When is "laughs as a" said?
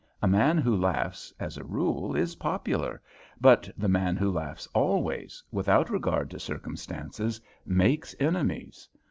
0.75-1.63